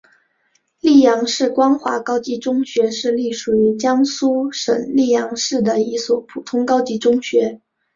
[0.81, 7.61] 溧阳市光华高级中学是隶属于江苏省溧阳市的一所普通高级中学。